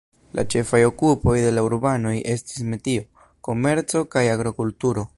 La 0.37 0.43
ĉefaj 0.53 0.79
okupoj 0.85 1.35
de 1.43 1.51
la 1.57 1.65
urbanoj 1.67 2.15
estis 2.37 2.65
metio, 2.73 3.07
komerco 3.49 4.07
kaj 4.17 4.29
agrokulturo. 4.39 5.07